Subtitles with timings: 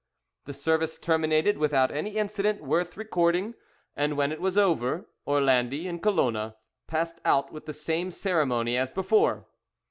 [0.45, 3.53] The service terminated without any incident worth recording;
[3.95, 6.55] and when it was over, Orlandi and Colona
[6.87, 9.45] passed out with the same ceremony as before.